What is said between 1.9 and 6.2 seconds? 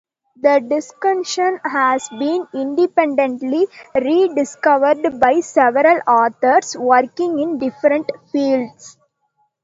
been independently rediscovered by several